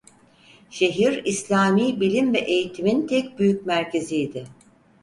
Şehir 0.69 1.23
İslami 1.25 1.99
bilim 1.99 2.33
ve 2.33 2.37
eğitimin 2.39 3.07
tek 3.07 3.39
büyük 3.39 3.65
merkeziydi. 3.65 4.45